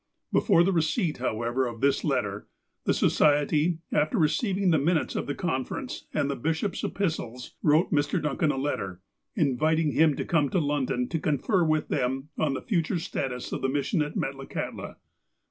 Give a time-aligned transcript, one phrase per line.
[0.33, 2.47] Before the receipt, however, of this letter,
[2.85, 8.19] the Society, after receiving the minutes of the conference, and the bishop's epistles, wrote Mr.
[8.19, 8.99] Duncan a letter,
[9.35, 13.61] inviting him to come to London to confer with them on the future status of
[13.61, 14.95] the mission at Metlakahtla.